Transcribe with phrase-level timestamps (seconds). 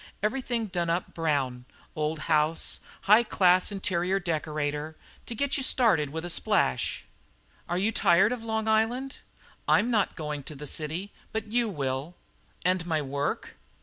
[0.23, 1.65] "Everything done up brown
[1.95, 4.95] old house high class interior decorator,
[5.27, 7.05] to get you started with a splash."
[7.69, 9.17] "Are you tired of Long Island?"
[9.67, 12.15] "I'm not going to the city, but you will."
[12.65, 13.57] "And my work?"